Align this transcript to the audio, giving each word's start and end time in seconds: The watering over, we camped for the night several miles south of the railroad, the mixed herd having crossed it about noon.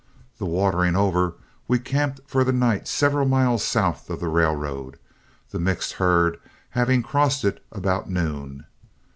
The 0.39 0.47
watering 0.47 0.95
over, 0.95 1.35
we 1.67 1.77
camped 1.77 2.21
for 2.25 2.43
the 2.43 2.51
night 2.51 2.87
several 2.87 3.27
miles 3.27 3.63
south 3.63 4.09
of 4.09 4.19
the 4.19 4.29
railroad, 4.29 4.97
the 5.51 5.59
mixed 5.59 5.91
herd 6.01 6.39
having 6.71 7.03
crossed 7.03 7.45
it 7.45 7.63
about 7.71 8.09
noon. 8.09 8.65